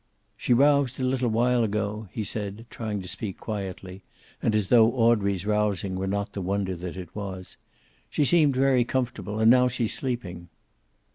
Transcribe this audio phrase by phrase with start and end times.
[0.35, 4.01] "She roused a little while ago," he said, trying to speak quietly,
[4.41, 7.55] and as though Audrey's rousing were not the wonder that it was.
[8.09, 9.39] "She seemed very comfortable.
[9.39, 10.49] And now she's sleeping."